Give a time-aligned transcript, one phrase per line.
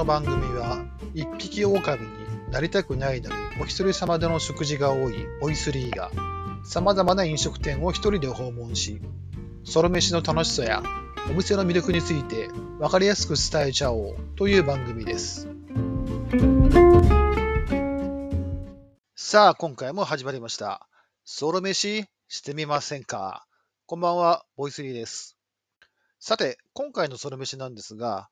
[0.00, 2.08] の番組は一匹狼に
[2.50, 6.10] なりたくないのにお一人様での食事が多いボイスリーが
[6.64, 8.98] 様々な飲食店を一人で訪問し
[9.62, 10.82] ソロ飯の楽しさや
[11.30, 12.48] お店の魅力について
[12.78, 15.48] 分かりやすく伝えちゃおうという番組です。
[19.14, 20.88] さあ今回も始まりました。
[21.26, 23.44] ソロ飯してみませんか？
[23.84, 25.36] こんばんはボイスリーです。
[26.18, 28.30] さて今回のソロ飯なんですが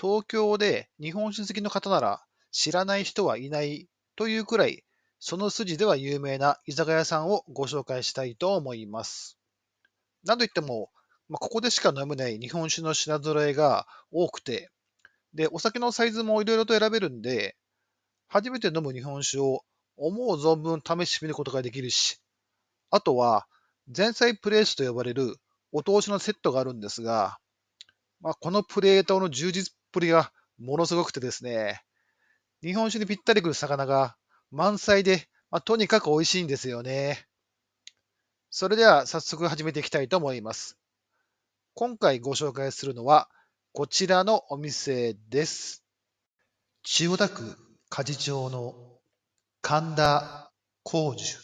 [0.00, 4.82] 東京で日本酒好きの方なら知らない人はいないというくらい、
[5.18, 9.38] その筋では有名な居酒屋さんをご紹介したいと思います。
[10.24, 10.90] なんといっても、
[11.28, 14.70] まあ、ここでしか飲めない日本酒の品揃えが多くて、
[15.34, 17.56] で、お酒のサイズもいろいろと選べるんで、
[18.28, 19.62] 初めて飲む日本酒を
[19.96, 22.20] 思う存分試してみることができるし、
[22.90, 23.46] あとは、
[23.94, 25.36] 前菜プレースと呼ばれる
[25.72, 27.38] お通しのセットがあるんですが、
[28.20, 31.82] まあ、このプレートの充実ぷりがものすごくてですね、
[32.62, 34.14] 日本酒にぴったりくる魚が
[34.50, 37.26] 満載で、まあ、とにかく美味しいんですよね。
[38.50, 40.76] それでは早速始めていきたいと思います。
[41.72, 43.30] 今回ご紹介するのは
[43.72, 45.82] こちらのお店です。
[46.82, 47.56] 千代田区
[47.88, 48.74] 梶町の
[49.62, 50.52] 神田
[50.82, 51.36] 工樹。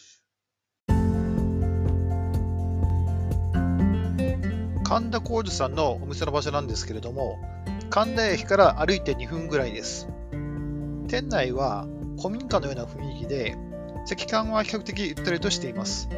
[4.83, 7.39] 神田工樹さんのお店の場所なんですけれども、
[7.93, 10.07] 神田駅から歩いて2分ぐらいです。
[11.07, 11.85] 店内は
[12.17, 13.55] 古民家のような雰囲気で、
[14.07, 16.09] 席間は比較的ゆったりとしています。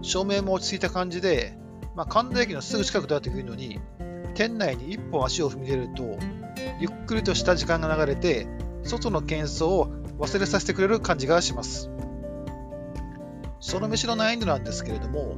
[0.00, 1.52] 照明も落ち着いた感じで、
[1.94, 3.78] まあ、神田駅のすぐ近くだというのに、
[4.32, 6.18] 店内に一歩足を踏み入れると、
[6.80, 8.46] ゆっくりとした時間が流れて、
[8.82, 11.90] 外の喧騒を忘れさせてくれる感じがします。
[13.60, 15.36] その飯の難易度なんですけれども、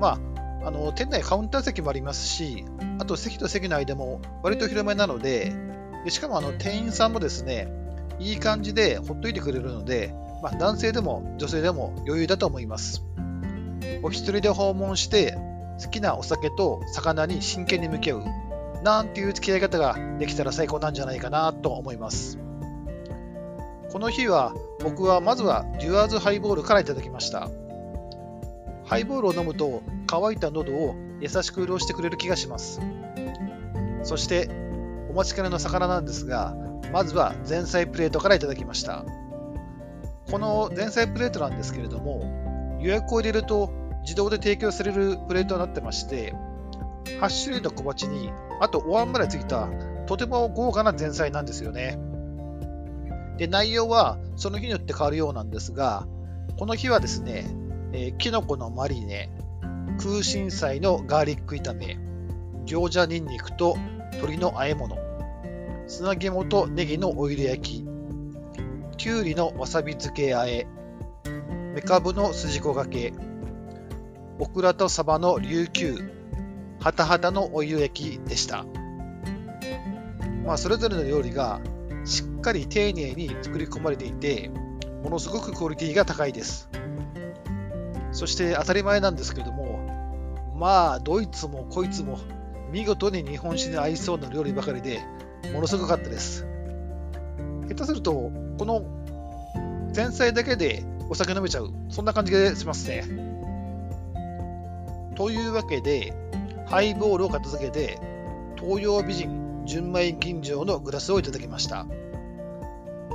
[0.00, 0.18] まあ、
[0.64, 2.64] あの店内カウンター席もありますし、
[2.98, 5.52] あと席と席の間も割と広めなので、
[6.04, 7.68] でしかもあの店員さんもですね、
[8.18, 13.04] いい感じでほっといてくれるので、まあ、男性でも女性でも余裕だと思います。
[14.02, 15.36] お一人で訪問して、
[15.82, 18.24] 好きなお酒と魚に真剣に向き合う、
[18.82, 22.38] なんていう付き合い方ができたら最高なんじゃないかなと思います。
[23.92, 27.48] この日は僕はまずはデュアーズハイボールからいただきました。
[28.84, 32.80] ハイボールを飲むと乾いた喉を優しく潤してくれる気がします。
[34.02, 34.48] そして
[35.10, 36.56] お待ちかねの魚なんですが、
[36.92, 39.04] まずは前菜プレートからいただきました。
[40.30, 43.70] この前菜プレートなんですけれども、予約を入れると
[44.02, 46.34] 自動で提供されるプレートになってまして、
[47.20, 48.30] 8種類の小鉢に、
[48.60, 49.68] あとお椀までついた
[50.06, 51.98] とても豪華な前菜なんですよね。
[53.36, 56.06] で、内容はその日によって変わるようなんですが、
[56.58, 57.46] この日はですね、
[57.92, 59.30] えー、キノコのマリネ、
[59.98, 61.98] 空心菜のガーリック炒め、
[62.66, 63.76] 餃子ニンニクと
[64.12, 64.96] 鶏の和え物、
[65.88, 67.86] 砂肝とネギのオイル焼き、
[68.96, 70.68] きゅうりのわさび漬けあえ、
[71.74, 73.12] めかぶの筋子がけ、
[74.38, 75.96] オクラとサバの琉球、
[76.78, 78.64] ハタハタのオイル焼きでした。
[80.46, 81.60] まあ、それぞれの料理が
[82.04, 84.48] しっかり丁寧に作り込まれていて、
[85.02, 86.70] ものすごくクオリティが高いです。
[88.18, 89.78] そして当たり前なんですけれども、
[90.56, 92.18] まあ、どいつもこいつも
[92.72, 95.00] 見事に日本酒に合いそうな料理ばかりで、
[95.54, 96.44] ものすごかったです。
[97.68, 98.82] 下手すると、この
[99.94, 103.04] 前菜だけでお酒飲めちゃう、そんな感じがしますね。
[105.14, 106.12] というわけで、
[106.66, 108.00] ハイボールを片付けて、
[108.60, 111.86] 東洋美人純米吟醸のグラスをいただきました。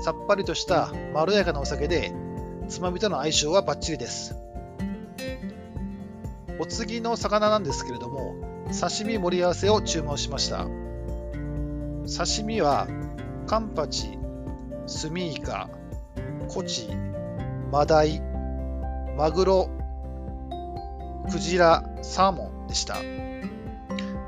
[0.01, 2.13] さっぱりとしたまろやかなお酒で、
[2.69, 4.42] つまみとの相性はバッチリです。
[6.59, 8.35] お次の魚なんですけれども、
[8.79, 10.65] 刺身盛り合わせを注文しました。
[12.17, 12.87] 刺身は
[13.47, 14.17] カンパチ、
[14.87, 15.69] スミイカ、
[16.47, 16.89] コチ、
[17.71, 18.21] マダイ、
[19.17, 19.69] マグロ、
[21.31, 22.97] クジラ、サーモンでした。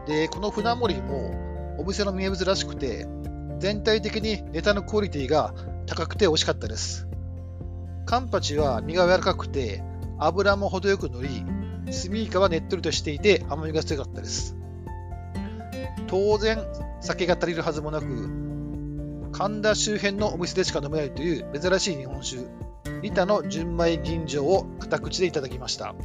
[0.07, 1.31] で、この船盛りも
[1.77, 3.07] お店の名物らしくて、
[3.59, 5.53] 全体的にネタのクオリティが
[5.85, 7.07] 高くて美味しかったです。
[8.05, 9.83] カンパチは身が柔らかくて、
[10.19, 11.43] 油も程よく乗り、
[11.91, 14.55] スミイカはねっとりとしていて甘みが強かったです。
[16.07, 16.59] 当然、
[17.01, 18.29] 酒が足りるはずもなく、
[19.31, 22.43] 神田周辺のお店でしか飲めないという珍しい日本酒、
[23.01, 25.95] リタの純米吟醸を片口でいただきました。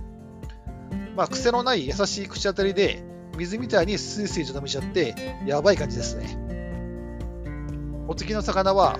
[1.16, 3.02] まあ、癖のない優しい口当たりで、
[3.36, 5.14] 水みたいにスイスイと飲めちゃって、
[5.46, 6.36] やばい感じですね。
[8.08, 8.98] お次の魚は、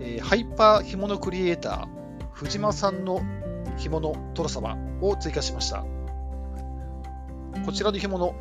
[0.00, 1.86] えー、ハイパー干物クリエイター、
[2.32, 3.20] 藤間さんの
[3.76, 5.84] 干物トロサバを追加しました。
[7.64, 8.34] こちらの干物、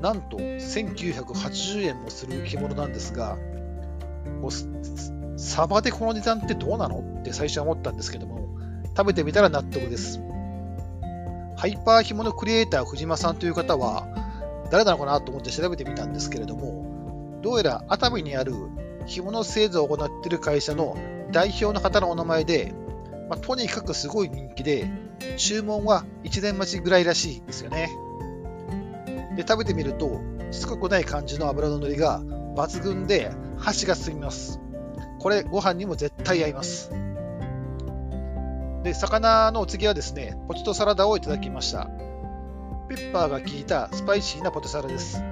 [0.00, 3.36] なんと1980円もする干物なんですが、
[5.36, 7.00] サバでこの値段ってどうなの？
[7.20, 8.48] って最初は思ったんですけども、
[8.96, 10.20] 食べてみたら納得です。
[11.56, 14.06] ハイパー干物クリエイター藤間さんという方は、
[14.70, 18.54] 誰なのかなと思って調べてみたんですけれども、どうやら熱海にある
[19.06, 20.96] 干物製造を行っている会社の
[21.30, 22.74] 代表の方のお名前で、
[23.32, 24.90] まあ、とにかくすごい人気で、
[25.38, 27.88] 注文は1年待ちぐらいらしいんですよね。
[29.36, 30.20] で、食べてみると、
[30.50, 34.60] しつこくない感じの油の乗りが抜群で箸が進みます。
[35.18, 36.90] これ、ご飯にも絶対合います。
[38.82, 41.88] で、魚のお次はですね、ポテトサラダをいただきました。
[42.90, 45.24] ペッパーが効いたスパイシーなポテサラです。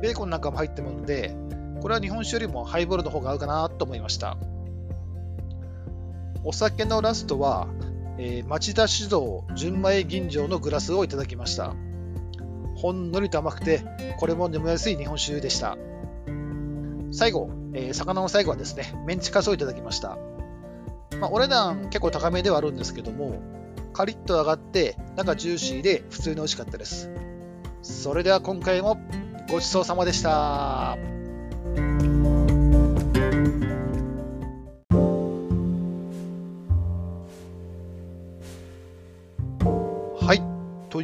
[0.00, 1.36] ベーコンなんかも入ってるので、
[1.82, 4.38] これは日本酒よりもハイボールの方が合うかなと思いました。
[6.48, 7.68] お酒のラストは、
[8.16, 11.74] えー、町田酒造純米吟醸のグラスをいただきました。
[12.74, 13.82] ほんのりと甘くて、
[14.18, 15.76] これも飲みやすい日本酒でした。
[17.10, 20.16] 最後、えー、魚の最後はですね、メンチカツをいただきました。
[21.20, 23.42] まあ、お値段結構高めではあるんですけども、
[23.92, 27.10] カリッと揚がって、中ジューシーで普通に美味しかったです。
[27.82, 28.98] それでは今回も
[29.50, 31.17] ごちそうさまでした。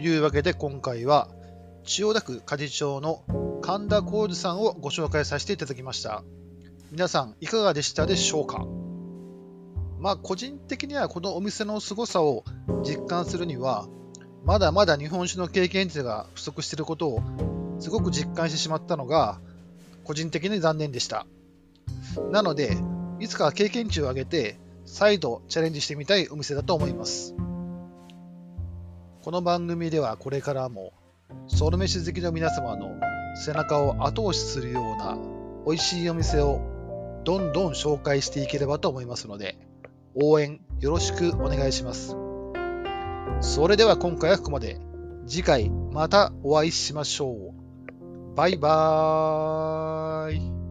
[0.06, 1.29] いうわけで今回は
[1.85, 3.23] 千代田区鍛冶町の
[3.62, 6.23] 神田浩二さんをご紹介させていただきました。
[6.91, 8.67] 皆さんいかがでしたでしょうか？
[9.99, 12.45] まあ個人的にはこのお店の凄さを
[12.85, 13.87] 実感するには
[14.45, 17.23] まだまだ日本酒の経験値が不足していることを
[17.81, 19.41] すごく実感してしまったのが
[20.05, 21.27] 個人的に残念でした。
[22.31, 22.77] なので、
[23.21, 27.35] いつか経験値を上げて再度チャレンジしてみたいお店だと思います。
[29.25, 30.93] この番組ではこれからも
[31.47, 32.91] ソウル飯好きの皆様の
[33.35, 35.17] 背中を後押しするような
[35.65, 36.61] 美味しいお店を
[37.25, 39.56] どんどん紹介していければと思いますので、
[40.15, 42.15] 応援よろしくお願いします。
[43.41, 44.79] それでは今回はここまで。
[45.27, 48.35] 次回またお会いしましょう。
[48.37, 50.63] バイバーイ。